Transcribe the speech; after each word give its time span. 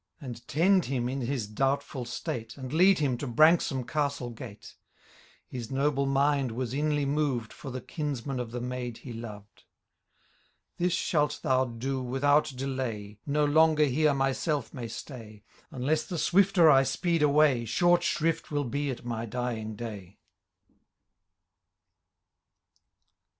And 0.19 0.47
tend 0.47 0.85
him 0.85 1.07
in 1.07 1.21
his 1.21 1.45
doubtful 1.45 2.05
state. 2.05 2.57
And 2.57 2.73
lead 2.73 2.97
him 2.97 3.19
to 3.19 3.27
Branksome 3.27 3.83
castle 3.83 4.31
gate: 4.31 4.73
His 5.47 5.69
noble 5.69 6.07
mind 6.07 6.53
was 6.53 6.73
inly 6.73 7.05
moved 7.05 7.53
For 7.53 7.69
the 7.69 7.81
kinsman 7.81 8.39
of 8.39 8.49
the 8.49 8.59
maid 8.61 8.97
he 8.97 9.13
loved. 9.13 9.57
^* 9.57 9.63
This 10.79 10.93
shalt 10.93 11.41
thou 11.43 11.65
do 11.65 12.01
without 12.01 12.45
delay: 12.45 13.19
No 13.27 13.45
longer 13.45 13.85
here 13.85 14.15
myself 14.15 14.73
may 14.73 14.87
stay; 14.87 15.43
Unless 15.69 16.07
the 16.07 16.17
swifter 16.17 16.67
I 16.71 16.81
speed 16.81 17.21
away. 17.21 17.65
Short 17.65 18.01
shrift 18.01 18.49
will 18.49 18.63
be 18.65 18.89
at 18.89 19.05
my 19.05 19.27
dying 19.27 19.75
day." 19.75 20.17